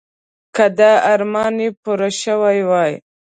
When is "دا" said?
0.79-0.91